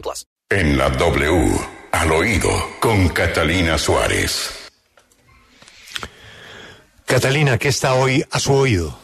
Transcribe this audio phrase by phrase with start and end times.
[0.00, 0.26] plus.
[0.50, 1.58] En la W,
[1.92, 4.50] al oído, con Catalina Suárez.
[7.06, 9.03] Catalina, ¿qué está hoy a su oído?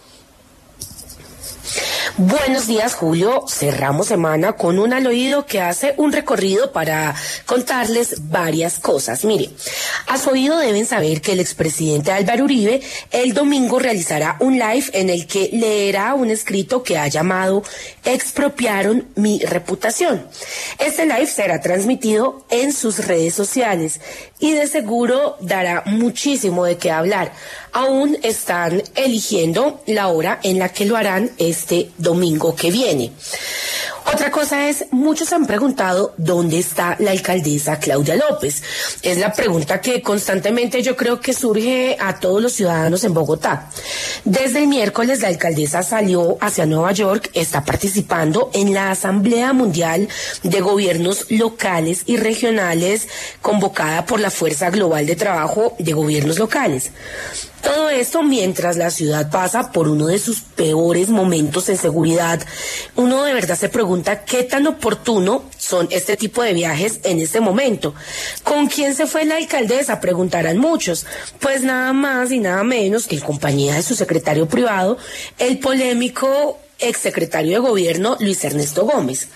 [2.22, 3.46] Buenos días, Julio.
[3.48, 7.14] Cerramos semana con un al oído que hace un recorrido para
[7.46, 9.24] contarles varias cosas.
[9.24, 9.48] Mire,
[10.06, 14.84] a su oído deben saber que el expresidente Álvaro Uribe el domingo realizará un live
[14.92, 17.62] en el que leerá un escrito que ha llamado
[18.04, 20.22] Expropiaron mi reputación.
[20.78, 23.98] Este live será transmitido en sus redes sociales
[24.38, 27.32] y de seguro dará muchísimo de qué hablar.
[27.72, 32.09] Aún están eligiendo la hora en la que lo harán este domingo
[32.54, 33.12] que viene.
[34.12, 38.62] Otra cosa es, muchos han preguntado dónde está la alcaldesa Claudia López.
[39.02, 43.70] Es la pregunta que constantemente yo creo que surge a todos los ciudadanos en Bogotá.
[44.24, 50.08] Desde el miércoles la alcaldesa salió hacia Nueva York, está participando en la Asamblea Mundial
[50.42, 53.06] de Gobiernos Locales y Regionales
[53.40, 56.90] convocada por la Fuerza Global de Trabajo de Gobiernos Locales.
[57.62, 62.40] Todo esto mientras la ciudad pasa por uno de sus peores momentos en seguridad.
[62.96, 67.40] Uno de verdad se pregunta qué tan oportuno son este tipo de viajes en este
[67.40, 67.94] momento.
[68.42, 70.00] ¿Con quién se fue la alcaldesa?
[70.00, 71.06] Preguntarán muchos.
[71.38, 74.98] Pues nada más y nada menos que en compañía de su secretario privado,
[75.38, 79.28] el polémico exsecretario de gobierno Luis Ernesto Gómez.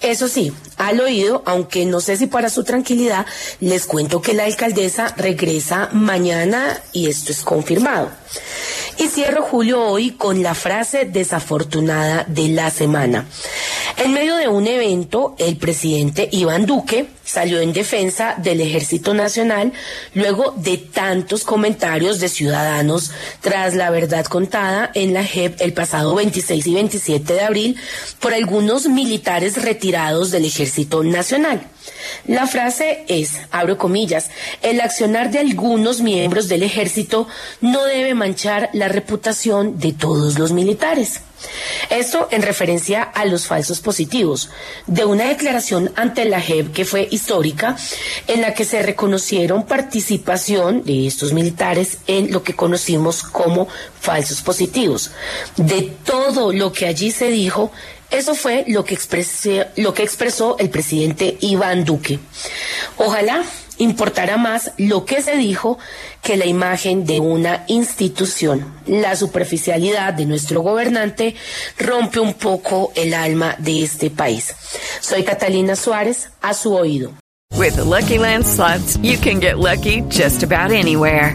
[0.00, 3.26] Eso sí, al oído, aunque no sé si para su tranquilidad,
[3.60, 8.10] les cuento que la alcaldesa regresa mañana y esto es confirmado.
[8.98, 13.26] Y cierro julio hoy con la frase desafortunada de la semana.
[13.98, 19.72] En medio de un evento, el presidente Iván Duque salió en defensa del Ejército Nacional
[20.14, 23.10] luego de tantos comentarios de ciudadanos
[23.40, 27.76] tras la verdad contada en la JEP el pasado 26 y 27 de abril
[28.20, 31.66] por algunos militares retirados del Ejército Nacional.
[32.26, 34.30] La frase es, abro comillas,
[34.62, 37.28] el accionar de algunos miembros del ejército
[37.60, 41.20] no debe manchar la reputación de todos los militares.
[41.88, 44.50] Esto en referencia a los falsos positivos,
[44.86, 47.76] de una declaración ante la JEP que fue histórica,
[48.26, 53.68] en la que se reconocieron participación de estos militares en lo que conocimos como
[54.00, 55.12] falsos positivos.
[55.56, 57.70] De todo lo que allí se dijo,
[58.10, 58.98] eso fue lo que,
[59.76, 62.18] lo que expresó el presidente Iván Duque.
[62.96, 63.42] Ojalá
[63.78, 65.78] importara más lo que se dijo
[66.22, 68.74] que la imagen de una institución.
[68.86, 71.34] La superficialidad de nuestro gobernante
[71.78, 74.54] rompe un poco el alma de este país.
[75.00, 77.12] Soy Catalina Suárez, a su oído.
[77.56, 78.44] With Lucky Land
[79.02, 81.34] you can get lucky just about anywhere.